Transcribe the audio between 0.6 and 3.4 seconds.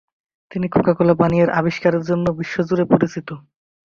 Coca-Cola পানীয়ের আবিষ্কারের জন্য বিশ্বজুড়ে পরিচিত।